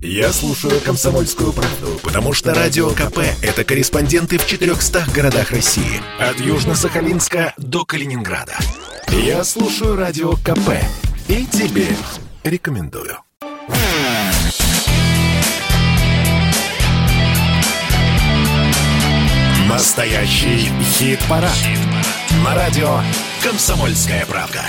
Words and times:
Я 0.00 0.32
слушаю 0.32 0.80
«Комсомольскую 0.80 1.52
правду», 1.52 1.98
потому 2.04 2.32
что 2.32 2.54
«Радио 2.54 2.90
КП»— 2.90 3.18
это 3.42 3.64
корреспонденты 3.64 4.38
в 4.38 4.46
400 4.46 5.06
городах 5.12 5.50
России. 5.50 6.00
От 6.20 6.36
Южно-Сахалинска 6.36 7.52
до 7.56 7.84
Калининграда. 7.84 8.56
Я 9.08 9.42
слушаю 9.42 9.96
«Радио 9.96 10.34
КП» 10.34 10.70
и 11.26 11.44
тебе 11.46 11.88
рекомендую. 12.44 13.18
Настоящий 19.68 20.70
хит-парад. 20.96 21.52
Хит 21.52 21.78
На 22.44 22.54
радио 22.54 23.00
«Комсомольская 23.42 24.24
правда». 24.26 24.62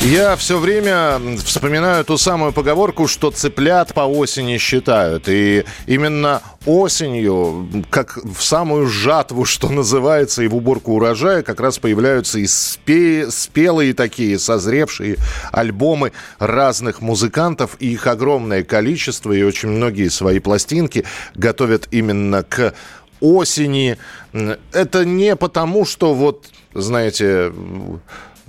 Я 0.00 0.36
все 0.36 0.58
время 0.58 1.20
вспоминаю 1.44 2.04
ту 2.04 2.16
самую 2.18 2.52
поговорку, 2.52 3.08
что 3.08 3.32
цыплят 3.32 3.92
по 3.94 4.02
осени 4.02 4.56
считают. 4.56 5.28
И 5.28 5.64
именно 5.86 6.40
осенью, 6.66 7.68
как 7.90 8.16
в 8.16 8.40
самую 8.42 8.86
жатву, 8.86 9.44
что 9.44 9.68
называется, 9.68 10.44
и 10.44 10.48
в 10.48 10.54
уборку 10.54 10.92
урожая, 10.94 11.42
как 11.42 11.58
раз 11.58 11.80
появляются 11.80 12.38
и 12.38 12.44
спе- 12.44 13.28
спелые 13.28 13.92
такие, 13.92 14.38
созревшие 14.38 15.16
альбомы 15.50 16.12
разных 16.38 17.00
музыкантов. 17.00 17.76
И 17.80 17.92
их 17.92 18.06
огромное 18.06 18.62
количество, 18.62 19.32
и 19.32 19.42
очень 19.42 19.68
многие 19.68 20.10
свои 20.10 20.38
пластинки 20.38 21.04
готовят 21.34 21.88
именно 21.90 22.44
к 22.44 22.72
осени. 23.20 23.98
Это 24.72 25.04
не 25.04 25.34
потому, 25.34 25.84
что 25.84 26.14
вот, 26.14 26.46
знаете, 26.72 27.52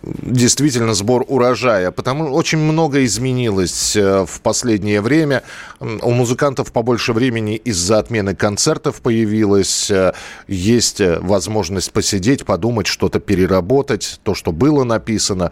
действительно 0.04 0.94
сбор 0.94 1.26
урожая, 1.28 1.92
потому 1.92 2.34
очень 2.34 2.60
много 2.60 3.04
изменилось 3.06 3.96
э, 3.96 4.26
в 4.26 4.42
последнее 4.42 5.02
время. 5.02 5.44
У 5.80 6.12
музыкантов 6.12 6.72
побольше 6.72 7.14
времени 7.14 7.56
из-за 7.56 8.00
отмены 8.00 8.36
концертов 8.36 9.02
появилось. 9.02 9.90
Э, 9.92 10.14
есть 10.48 11.02
э, 11.02 11.20
возможность 11.20 11.92
посидеть, 11.92 12.46
подумать, 12.46 12.88
что-то 12.88 13.20
переработать, 13.20 14.20
то, 14.24 14.36
что 14.36 14.52
было 14.52 14.84
написано, 14.84 15.52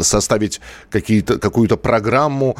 составить 0.00 0.60
какие-то, 0.90 1.38
какую-то 1.38 1.76
программу, 1.76 2.56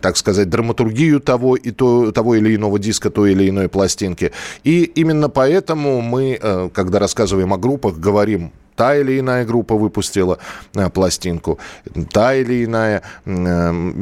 так 0.00 0.16
сказать, 0.16 0.48
драматургию 0.48 1.20
того, 1.20 1.56
и 1.56 1.70
то, 1.70 2.12
того 2.12 2.34
или 2.36 2.54
иного 2.54 2.78
диска, 2.78 3.10
той 3.10 3.32
или 3.32 3.48
иной 3.48 3.68
пластинки. 3.68 4.32
И 4.64 4.84
именно 4.84 5.28
поэтому 5.28 6.00
мы, 6.00 6.70
когда 6.72 6.98
рассказываем 6.98 7.52
о 7.52 7.58
группах, 7.58 7.96
говорим 7.96 8.52
та 8.76 8.94
или 8.96 9.18
иная 9.18 9.44
группа 9.44 9.74
выпустила 9.74 10.38
э, 10.74 10.90
пластинку, 10.90 11.58
та 12.12 12.34
или 12.34 12.64
иная 12.64 13.02
э, 13.24 13.30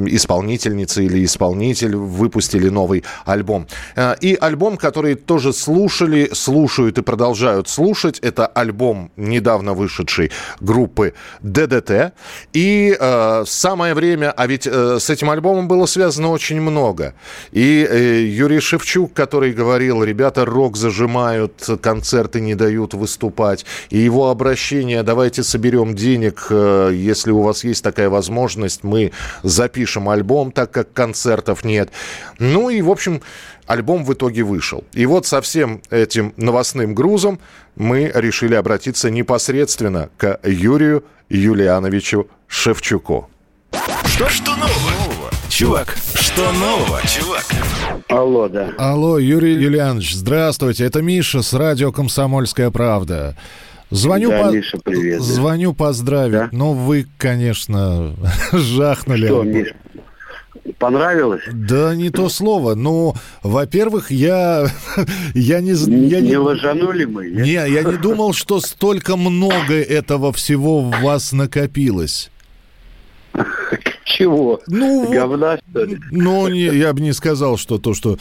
исполнительница 0.09 1.03
или 1.03 1.25
исполнитель 1.25 1.97
выпустили 1.97 2.69
новый 2.69 3.05
альбом. 3.25 3.67
Э, 3.97 4.17
и 4.21 4.37
альбом, 4.41 4.77
который 4.77 5.15
тоже 5.15 5.53
слушали, 5.53 6.31
слушают 6.33 6.99
и 6.99 7.03
продолжают 7.03 7.69
слушать, 7.69 8.19
это 8.19 8.47
альбом 8.47 9.11
недавно 9.17 9.75
вышедшей 9.75 10.33
группы 10.61 11.15
ДДТ. 11.41 12.13
И 12.53 12.99
самое 13.47 13.95
время, 13.95 14.33
а 14.33 14.47
ведь 14.47 14.67
с 14.67 15.11
этим 15.11 15.31
альбомом 15.31 15.69
было 15.69 15.87
связано 15.87 16.29
очень 16.31 16.61
много. 16.61 17.15
И 17.53 18.27
Юрий 18.37 18.61
Шевчук, 18.61 19.13
который 19.13 19.53
говорил, 19.53 20.03
ребята 20.03 20.45
рок 20.45 20.77
зажимают, 20.77 21.69
концерты 21.81 22.41
не 22.41 22.55
дают 22.55 22.95
выступать, 22.95 23.65
и 23.91 23.99
его 23.99 24.31
обращение 24.31 24.64
обращение, 24.65 25.03
давайте 25.03 25.43
соберем 25.43 25.95
денег, 25.95 26.47
э, 26.49 26.93
если 26.95 27.31
у 27.31 27.43
вас 27.43 27.65
есть 27.65 27.85
такая 27.85 28.09
возможность, 28.09 28.83
мы 28.83 29.13
запишем 29.43 30.09
альбом, 30.09 30.53
так 30.53 30.71
как 30.71 30.91
концертов 30.95 31.65
нет. 31.65 31.91
Ну 32.39 32.71
и, 32.71 32.81
в 32.81 32.91
общем, 32.91 33.21
альбом 33.67 34.05
в 34.07 34.15
итоге 34.15 34.43
вышел. 34.43 34.83
И 34.95 35.05
вот 35.05 35.27
со 35.27 35.43
всем 35.43 35.83
этим 35.91 36.33
новостным 36.39 36.95
грузом 36.95 37.41
мы 37.77 38.11
решили 38.15 38.55
обратиться 38.55 39.11
непосредственно 39.11 40.09
к 40.17 40.41
Юрию 40.45 41.05
Юлиановичу 41.29 42.29
Шевчуку. 42.47 43.29
Что, 44.07 44.31
что 44.31 44.57
нового? 44.57 45.31
Чувак, 45.51 45.95
что 46.15 46.53
нового, 46.53 47.03
чувак? 47.07 47.45
Алло, 48.09 48.49
да. 48.49 48.71
Алло, 48.79 49.19
Юрий 49.19 49.53
Юлианович, 49.55 50.15
здравствуйте. 50.15 50.87
Это 50.87 51.03
Миша 51.03 51.43
с 51.43 51.53
радио 51.53 51.93
«Комсомольская 51.93 52.71
правда». 52.71 53.37
Звоню, 53.95 54.31
да, 54.31 54.43
по... 54.45 54.51
Миша, 54.51 54.79
привет. 54.79 55.23
Звоню 55.23 55.73
поздравить. 55.73 56.33
Да? 56.33 56.49
Ну, 56.51 56.73
вы, 56.73 57.07
конечно, 57.17 58.17
жахнули. 58.53 59.27
Что, 59.27 59.43
Миш, 59.45 59.73
понравилось? 60.79 61.43
Да 61.53 61.95
не 61.95 62.11
то 62.11 62.29
слово. 62.29 62.75
Ну, 62.75 63.15
во-первых, 63.45 64.11
я, 64.11 64.67
я 65.35 65.61
не... 65.61 65.73
Я 66.09 66.21
не, 66.21 66.29
не 66.31 66.37
ложанули 66.37 67.05
мы? 67.05 67.29
Не, 67.29 67.53
я 67.53 67.83
не 67.85 67.97
думал, 67.97 68.33
что 68.33 68.61
столько 68.61 69.17
много 69.17 69.75
этого 69.75 70.33
всего 70.33 70.81
в 70.81 70.91
вас 71.01 71.33
накопилось. 71.33 72.33
Чего? 74.05 74.61
Ну, 74.67 75.11
Говна, 75.11 75.59
что 75.71 75.85
ли? 75.85 75.99
Ну, 76.11 76.47
не, 76.49 76.65
я 76.65 76.93
бы 76.93 77.01
не 77.01 77.13
сказал, 77.13 77.57
что 77.57 77.79
то, 77.79 77.95
что 77.95 78.19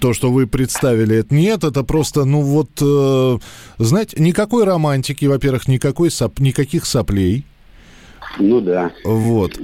то, 0.00 0.14
что 0.14 0.30
вы 0.30 0.46
представили, 0.46 1.16
это 1.16 1.34
нет, 1.34 1.64
это 1.64 1.82
просто, 1.82 2.24
ну 2.24 2.40
вот, 2.40 2.70
э, 2.80 3.38
знаете, 3.78 4.16
никакой 4.20 4.64
романтики, 4.64 5.26
во-первых, 5.26 5.66
никакой 5.66 6.10
соп, 6.10 6.38
никаких 6.38 6.86
соплей. 6.86 7.44
Ну 8.38 8.60
да. 8.60 8.92
Вот. 9.04 9.58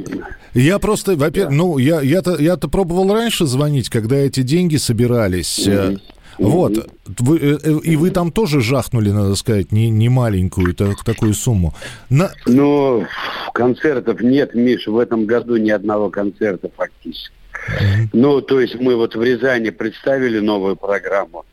Я 0.55 0.79
просто, 0.81 1.17
во-первых, 1.17 1.51
да. 1.51 1.57
ну, 1.57 1.79
я, 1.79 2.01
я-то, 2.01 2.37
я-то 2.41 2.69
пробовал 2.69 3.13
раньше 3.13 3.47
звонить, 3.47 3.89
когда 3.89 4.17
эти 4.17 4.43
деньги 4.43 4.77
собирались. 4.77 5.67
Mm-hmm. 5.67 6.01
Вот. 6.41 6.91
Вы, 7.19 7.39
э, 7.39 7.59
э, 7.63 7.79
и 7.85 7.97
вы 7.97 8.11
там 8.11 8.33
тоже 8.33 8.61
жахнули, 8.61 9.11
надо 9.11 9.35
сказать, 9.35 9.73
не, 9.73 9.91
не 9.91 10.09
маленькую 10.09 10.75
так, 10.75 11.05
такую 11.05 11.35
сумму. 11.35 11.75
На... 12.09 12.33
Ну, 12.47 13.07
концертов 13.53 14.21
нет, 14.23 14.55
Миш, 14.55 14.87
в 14.87 14.99
этом 14.99 15.27
году 15.27 15.57
ни 15.57 15.71
одного 15.71 16.09
концерта 16.09 16.71
фактически. 16.75 17.35
Mm-hmm. 17.53 18.09
Ну, 18.15 18.41
то 18.41 18.59
есть 18.59 18.81
мы 18.81 18.97
вот 18.97 19.15
в 19.15 19.23
Рязани 19.23 19.71
представили 19.71 20.39
новую 20.39 20.77
программу 20.77 21.45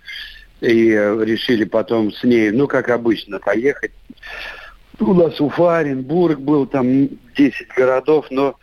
и 0.62 0.92
э, 0.92 1.26
решили 1.26 1.66
потом 1.66 2.14
с 2.14 2.24
ней, 2.24 2.52
ну, 2.52 2.68
как 2.68 2.90
обычно, 2.90 3.40
поехать. 3.40 3.92
У 5.00 5.14
нас 5.14 5.40
Уфа, 5.40 5.78
Оренбург 5.78 6.40
был, 6.40 6.66
там 6.66 7.10
10 7.38 7.68
городов, 7.76 8.26
но 8.32 8.56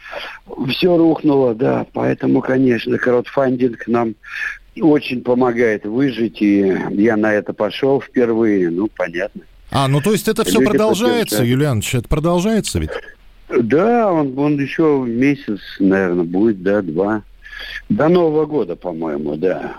все 0.69 0.97
рухнуло, 0.97 1.55
да, 1.55 1.87
поэтому, 1.93 2.41
конечно, 2.41 2.99
краудфандинг 2.99 3.87
нам 3.87 4.15
очень 4.81 5.23
помогает 5.23 5.85
выжить, 5.85 6.43
и 6.43 6.77
я 6.91 7.17
на 7.17 7.33
это 7.33 7.53
пошел 7.53 8.01
впервые, 8.01 8.71
ну, 8.71 8.89
понятно. 8.95 9.43
А, 9.71 9.89
ну 9.89 10.01
то 10.01 10.13
есть 10.13 10.29
это 10.29 10.45
все 10.45 10.59
Люди 10.61 10.71
продолжается, 10.71 11.39
поддержат. 11.39 11.47
Юлианович, 11.47 11.95
это 11.97 12.09
продолжается 12.09 12.79
ведь? 12.79 12.91
Да, 13.49 14.13
он, 14.13 14.39
он 14.39 14.59
еще 14.59 15.05
месяц, 15.07 15.61
наверное, 15.79 16.25
будет, 16.25 16.63
да, 16.63 16.83
два. 16.83 17.23
До 17.89 18.09
Нового 18.09 18.47
года, 18.47 18.77
по-моему, 18.77 19.37
да. 19.37 19.77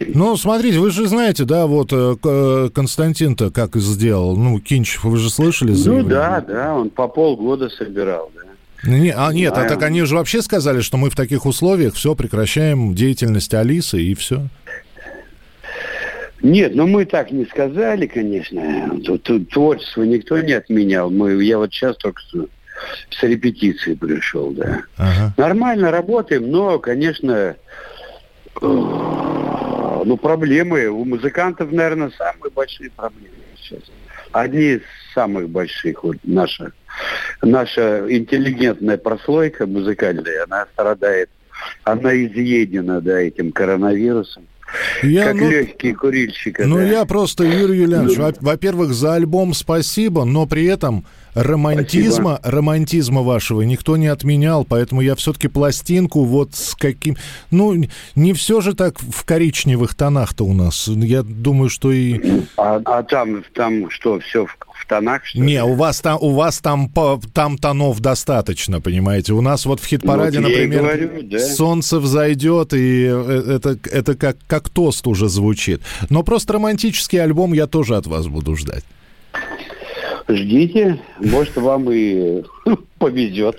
Ну, 0.00 0.36
смотрите, 0.36 0.78
вы 0.78 0.90
же 0.90 1.06
знаете, 1.06 1.44
да, 1.44 1.66
вот 1.66 1.92
э, 1.92 2.16
э, 2.22 2.70
Константин-то 2.74 3.50
как 3.50 3.76
сделал, 3.76 4.36
ну, 4.36 4.58
Кинчев, 4.60 5.04
вы 5.04 5.16
же 5.16 5.30
слышали? 5.30 5.72
Ну, 5.72 6.02
да, 6.02 6.40
да, 6.40 6.74
он 6.74 6.90
по 6.90 7.08
полгода 7.08 7.68
собирал, 7.70 8.30
да. 8.34 8.47
Не, 8.84 9.10
а 9.10 9.32
нет, 9.32 9.54
а 9.56 9.68
так 9.68 9.82
они 9.82 10.02
же 10.02 10.14
вообще 10.14 10.40
сказали, 10.42 10.80
что 10.80 10.96
мы 10.96 11.10
в 11.10 11.16
таких 11.16 11.46
условиях 11.46 11.94
все 11.94 12.14
прекращаем 12.14 12.94
деятельность 12.94 13.52
Алисы 13.54 14.00
и 14.00 14.14
все. 14.14 14.48
Нет, 16.40 16.74
ну 16.74 16.86
мы 16.86 17.04
так 17.04 17.32
не 17.32 17.44
сказали, 17.46 18.06
конечно. 18.06 19.00
Тут, 19.04 19.24
тут 19.24 19.50
творчество 19.50 20.04
никто 20.04 20.40
не 20.40 20.52
отменял. 20.52 21.10
Мы, 21.10 21.42
я 21.42 21.58
вот 21.58 21.72
сейчас 21.72 21.96
только 21.96 22.22
с 23.10 23.22
репетиции 23.22 23.94
пришел, 23.94 24.52
да. 24.52 24.82
Ага. 24.96 25.34
Нормально 25.36 25.90
работаем, 25.90 26.48
но, 26.48 26.78
конечно, 26.78 27.32
э, 27.32 27.56
ну 28.62 30.16
проблемы 30.16 30.86
у 30.86 31.04
музыкантов, 31.04 31.72
наверное, 31.72 32.12
самые 32.16 32.52
большие 32.52 32.90
проблемы 32.90 33.34
сейчас. 33.60 33.80
Одни 34.30 34.74
из 34.74 34.82
самых 35.14 35.48
больших 35.48 36.04
вот 36.04 36.16
наша 36.22 36.72
наша 37.42 38.04
интеллигентная 38.08 38.98
прослойка 38.98 39.66
музыкальная, 39.66 40.44
она 40.44 40.66
страдает, 40.72 41.30
она 41.84 42.14
изъедена, 42.14 43.00
да, 43.00 43.20
этим 43.20 43.52
коронавирусом. 43.52 44.44
Я, 45.02 45.26
как 45.26 45.36
ну, 45.36 45.50
легкий 45.50 45.94
курильщик. 45.94 46.58
Ну, 46.58 46.76
да. 46.76 46.84
я 46.84 47.04
просто, 47.04 47.44
Юрий 47.44 47.78
Юлианович, 47.78 48.18
ну, 48.18 48.32
во-первых, 48.40 48.92
за 48.92 49.14
альбом 49.14 49.54
спасибо, 49.54 50.24
но 50.24 50.46
при 50.46 50.66
этом 50.66 51.06
романтизма, 51.34 52.36
спасибо. 52.36 52.56
романтизма 52.56 53.22
вашего 53.22 53.62
никто 53.62 53.96
не 53.96 54.08
отменял, 54.08 54.64
поэтому 54.64 55.00
я 55.00 55.14
все-таки 55.14 55.48
пластинку 55.48 56.24
вот 56.24 56.54
с 56.54 56.74
каким... 56.74 57.16
Ну, 57.50 57.84
не 58.14 58.32
все 58.34 58.60
же 58.60 58.74
так 58.74 58.98
в 58.98 59.24
коричневых 59.24 59.94
тонах-то 59.94 60.44
у 60.44 60.52
нас. 60.52 60.88
Я 60.88 61.22
думаю, 61.22 61.70
что 61.70 61.90
и... 61.90 62.42
А, 62.56 62.80
а 62.84 63.02
там, 63.04 63.44
там 63.54 63.90
что, 63.90 64.20
все 64.20 64.46
в, 64.46 64.56
в 64.78 64.86
тонах, 64.86 65.24
что 65.24 65.38
Не, 65.38 65.62
у 65.64 65.74
вас 65.74 66.00
там, 66.00 66.18
у 66.20 66.30
вас 66.30 66.58
там, 66.60 66.90
там 67.34 67.58
тонов 67.58 68.00
достаточно, 68.00 68.80
понимаете? 68.80 69.32
У 69.32 69.40
нас 69.40 69.66
вот 69.66 69.80
в 69.80 69.86
хит-параде, 69.86 70.40
вот 70.40 70.48
например, 70.48 70.82
говорю, 70.82 71.22
да. 71.22 71.38
«Солнце 71.38 72.00
взойдет», 72.00 72.72
и 72.72 73.06
э, 73.10 73.56
это, 73.56 73.78
это 73.90 74.14
как, 74.14 74.36
как 74.46 74.68
тост 74.68 75.06
уже 75.06 75.28
звучит. 75.28 75.82
Но 76.10 76.22
просто 76.22 76.54
романтический 76.54 77.22
альбом 77.22 77.52
я 77.52 77.66
тоже 77.66 77.96
от 77.96 78.06
вас 78.06 78.26
буду 78.26 78.56
ждать. 78.56 78.84
Ждите, 80.28 81.00
может, 81.18 81.56
вам 81.56 81.90
и 81.90 82.42
повезет. 82.98 83.58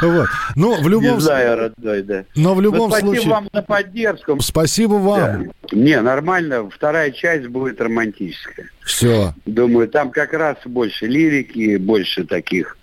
Вот. 0.00 0.28
Ну, 0.56 0.80
в 0.80 0.88
любом... 0.88 1.16
Не 1.16 1.20
знаю, 1.20 1.56
родной, 1.58 2.02
да. 2.02 2.24
Но 2.34 2.54
в 2.54 2.60
любом 2.60 2.90
спасибо 2.90 3.06
случае... 3.06 3.22
Спасибо 3.22 3.34
вам 3.34 3.48
за 3.52 3.62
поддержку. 3.62 4.40
Спасибо 4.40 4.94
вам. 4.94 5.44
Да. 5.44 5.50
Не, 5.72 6.00
нормально. 6.00 6.70
Вторая 6.70 7.10
часть 7.10 7.48
будет 7.48 7.80
романтическая. 7.80 8.70
Все. 8.80 9.34
Думаю, 9.44 9.88
там 9.88 10.10
как 10.10 10.32
раз 10.32 10.56
больше 10.64 11.06
лирики, 11.06 11.76
больше 11.76 12.24
таких. 12.24 12.78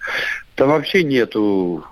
Там 0.56 0.70
вообще 0.70 1.04
нету 1.04 1.84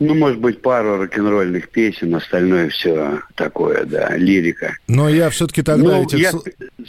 ну, 0.00 0.14
может 0.14 0.38
быть, 0.38 0.60
пару 0.60 0.98
рок-н-ролльных 0.98 1.68
песен, 1.68 2.14
остальное 2.14 2.68
все 2.68 3.20
такое, 3.34 3.84
да, 3.84 4.16
лирика. 4.16 4.76
Но 4.88 5.08
я 5.08 5.30
все-таки 5.30 5.62
тогда 5.62 5.96
ну, 5.96 6.04
этих... 6.04 6.18
Я 6.18 6.32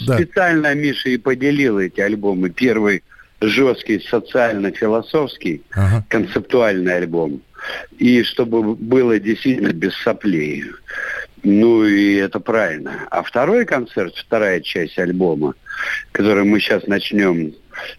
да. 0.08 0.18
специально, 0.18 0.74
Миша, 0.74 1.10
и 1.10 1.18
поделил 1.18 1.80
эти 1.80 2.02
альбомы. 2.02 2.50
Первый 2.50 3.04
жесткий 3.42 4.00
социально-философский, 4.00 5.62
ага. 5.72 6.06
концептуальный 6.10 6.98
альбом. 6.98 7.42
И 7.98 8.24
чтобы 8.24 8.76
было 8.76 9.20
действительно 9.20 9.74
без 9.74 9.96
соплей. 9.96 10.66
Ну 11.44 11.84
и 11.86 12.16
это 12.16 12.40
правильно. 12.40 13.08
А 13.12 13.22
второй 13.22 13.66
концерт, 13.66 14.16
вторая 14.16 14.62
часть 14.62 14.98
альбома, 14.98 15.54
который 16.12 16.44
мы 16.44 16.60
сейчас 16.60 16.88
начнем 16.88 17.54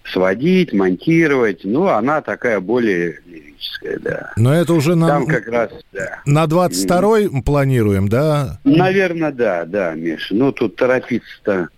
сводить, 0.04 0.72
монтировать, 0.72 1.60
ну, 1.64 1.86
она 1.88 2.20
такая 2.22 2.60
более 2.60 3.20
лирическая, 3.26 3.98
да. 3.98 4.32
Но 4.36 4.54
это 4.54 4.74
уже 4.74 4.94
на... 4.94 5.08
Там 5.08 5.26
как 5.26 5.46
раз, 5.48 5.70
да. 5.92 6.20
На 6.24 6.44
22-й 6.44 7.26
mm. 7.26 7.42
планируем, 7.42 8.08
да? 8.08 8.60
Наверное, 8.64 9.32
да, 9.32 9.64
да, 9.64 9.94
Миша. 9.94 10.34
Ну, 10.34 10.52
тут 10.52 10.76
торопиться-то, 10.76 11.68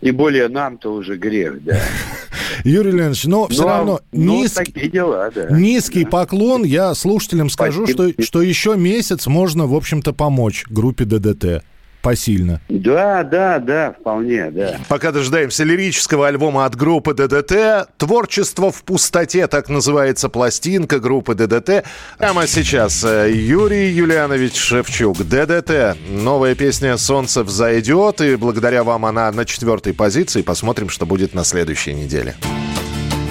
и 0.00 0.10
более 0.10 0.48
нам-то 0.48 0.92
уже 0.92 1.16
грех, 1.16 1.62
да. 1.64 1.80
Юрий 2.64 2.92
Леонидович, 2.92 3.24
но 3.24 3.48
все 3.48 3.62
ну, 3.62 3.68
равно 3.68 4.00
ну, 4.12 4.42
низкий, 4.42 4.88
дела, 4.88 5.30
да. 5.34 5.48
низкий 5.50 6.04
да. 6.04 6.10
поклон. 6.10 6.64
Я 6.64 6.94
слушателям 6.94 7.50
скажу, 7.50 7.86
что, 7.86 8.10
что 8.22 8.42
еще 8.42 8.76
месяц 8.76 9.26
можно, 9.26 9.66
в 9.66 9.74
общем-то, 9.74 10.12
помочь 10.12 10.64
группе 10.68 11.04
ДДТ 11.04 11.64
посильно. 12.06 12.60
Да, 12.68 13.24
да, 13.24 13.58
да, 13.58 13.92
вполне, 13.98 14.52
да. 14.52 14.76
Пока 14.88 15.10
дожидаемся 15.10 15.64
лирического 15.64 16.28
альбома 16.28 16.64
от 16.64 16.76
группы 16.76 17.14
ДДТ. 17.14 17.88
Творчество 17.98 18.70
в 18.70 18.84
пустоте, 18.84 19.48
так 19.48 19.68
называется 19.68 20.28
пластинка 20.28 21.00
группы 21.00 21.34
ДДТ. 21.34 21.84
Прямо 22.16 22.46
сейчас 22.46 23.02
э, 23.02 23.32
Юрий 23.32 23.90
Юлианович 23.90 24.54
Шевчук, 24.54 25.18
ДДТ. 25.18 25.96
Новая 26.08 26.54
песня 26.54 26.96
«Солнце 26.96 27.42
взойдет», 27.42 28.20
и 28.20 28.36
благодаря 28.36 28.84
вам 28.84 29.04
она 29.04 29.32
на 29.32 29.44
четвертой 29.44 29.92
позиции. 29.92 30.42
Посмотрим, 30.42 30.90
что 30.90 31.06
будет 31.06 31.34
на 31.34 31.42
следующей 31.42 31.92
неделе. 31.92 32.36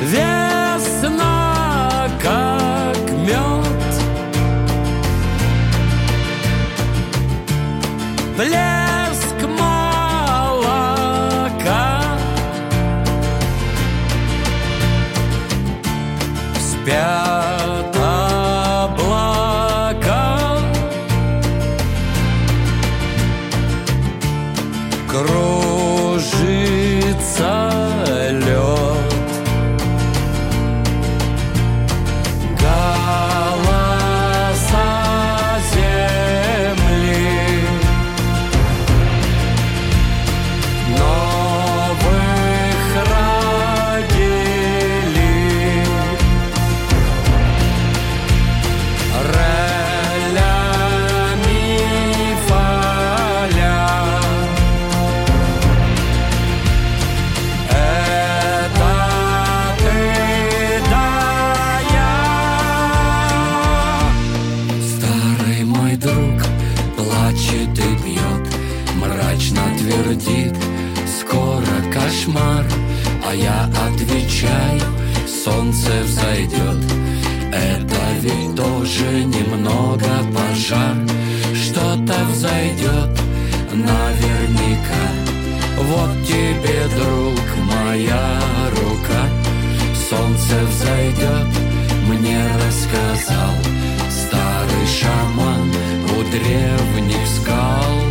Весна, 0.01 1.34
Блеск 8.37 8.84
тоже 79.05 79.23
немного 79.25 80.05
пожар 80.33 80.95
Что-то 81.53 82.25
взойдет 82.31 83.09
наверняка. 83.71 85.05
Вот 85.77 86.25
тебе, 86.25 86.81
друг, 86.97 87.39
моя 87.65 88.39
рука. 88.71 89.27
Солнце 90.09 90.55
взойдет, 90.69 91.47
мне 92.07 92.39
рассказал 92.65 93.55
Старый 94.09 94.87
шаман 94.87 95.71
у 96.15 96.23
древних 96.31 97.27
скал 97.27 98.04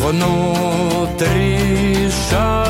внутри 0.00 1.58
шагов 2.10 2.69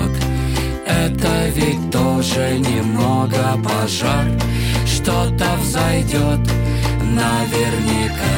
взойдет 0.00 0.22
Это 0.86 1.48
ведь 1.54 1.90
тоже 1.90 2.58
немного 2.58 3.58
пожар 3.62 4.26
Что-то 4.86 5.46
взойдет 5.62 6.40
наверняка 7.02 8.36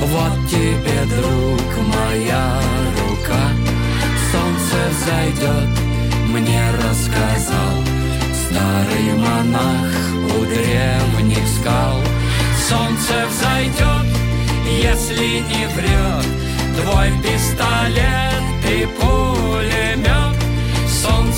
Вот 0.00 0.48
тебе, 0.48 1.04
друг, 1.16 1.62
моя 1.86 2.60
рука 2.98 3.50
солнце 4.32 4.76
взойдет, 4.90 5.68
мне 6.28 6.62
рассказал 6.82 7.74
Старый 8.46 9.14
монах 9.16 9.90
у 10.36 10.44
древних 10.44 11.46
скал. 11.60 12.00
Солнце 12.68 13.26
взойдет, 13.28 14.06
если 14.82 15.40
не 15.40 15.66
врет 15.74 16.26
Твой 16.76 17.10
пистолет 17.22 18.40
и 18.64 18.86
пулемет. 18.86 20.19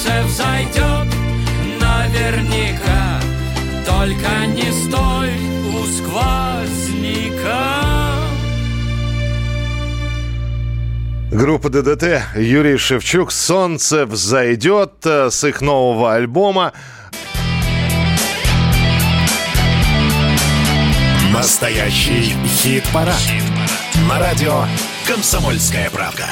Солнце 0.03 0.23
взойдет 0.25 1.07
наверняка, 1.81 3.21
Только 3.87 4.47
не 4.47 4.73
стой 4.73 5.31
у 5.69 5.85
сквозняка. 5.87 7.45
Группа 11.31 11.69
ДДТ, 11.69 12.23
Юрий 12.37 12.79
Шевчук, 12.79 13.31
«Солнце 13.31 14.05
взойдет» 14.05 14.93
э, 15.05 15.31
с 15.31 15.45
их 15.45 15.61
нового 15.61 16.15
альбома. 16.15 16.73
Настоящий 21.33 22.35
хит-парад. 22.45 23.23
На 24.09 24.19
радио 24.19 24.65
«Комсомольская 25.07 25.91
правка». 25.91 26.27